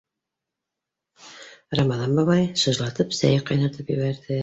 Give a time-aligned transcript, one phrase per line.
[1.81, 4.37] Рамаҙан бабай шыжлатып сәй ҡайнатып ебәрҙе.